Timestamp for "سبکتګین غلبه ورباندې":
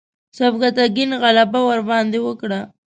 0.37-2.19